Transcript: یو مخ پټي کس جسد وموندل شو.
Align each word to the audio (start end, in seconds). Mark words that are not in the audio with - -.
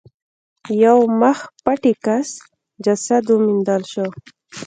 یو 0.83 0.97
مخ 1.19 1.39
پټي 1.63 1.93
کس 2.05 2.29
جسد 2.83 3.25
وموندل 3.31 3.81
شو. 3.91 4.07